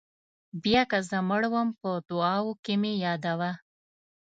بیا 0.63 0.83
که 0.91 0.99
زه 1.09 1.17
مړ 1.29 1.41
وم 1.53 1.69
په 1.79 1.89
دعاوو 2.09 2.53
کې 2.63 2.73
مې 2.81 2.93
یادوه. 3.05 3.51